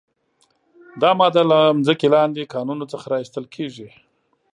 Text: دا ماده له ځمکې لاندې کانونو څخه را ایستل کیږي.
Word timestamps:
دا 1.01 1.11
ماده 1.19 1.43
له 1.51 1.59
ځمکې 1.85 2.07
لاندې 2.15 2.49
کانونو 2.53 2.83
څخه 2.91 3.05
را 3.11 3.17
ایستل 3.21 3.45
کیږي. 3.55 3.89